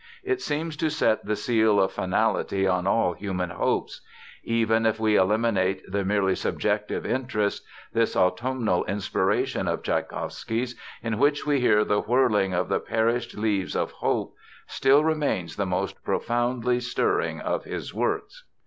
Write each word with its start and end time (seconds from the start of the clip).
It 0.23 0.41
seems 0.41 0.75
to 0.77 0.89
set 0.89 1.23
the 1.25 1.35
seal 1.35 1.79
of 1.79 1.91
finality 1.91 2.65
on 2.65 2.87
all 2.87 3.13
human 3.13 3.51
hopes. 3.51 4.01
Even 4.43 4.87
if 4.87 4.99
we 4.99 5.15
eliminate 5.15 5.83
the 5.87 6.03
merely 6.03 6.33
subjective 6.33 7.05
interest, 7.05 7.63
this 7.93 8.15
autumnal 8.15 8.83
inspiration 8.85 9.67
of 9.67 9.83
Tschaikowsky's, 9.83 10.73
in 11.03 11.19
which 11.19 11.45
we 11.45 11.59
hear 11.61 11.85
the 11.85 12.01
whirling 12.01 12.51
of 12.51 12.67
the 12.67 12.79
perished 12.79 13.37
leaves 13.37 13.75
of 13.75 13.91
hope, 13.91 14.33
still 14.65 15.03
remains 15.03 15.55
the 15.55 15.67
most 15.67 16.03
profoundly 16.03 16.79
stirring 16.79 17.39
of 17.39 17.65
his 17.65 17.93
works." 17.93 18.45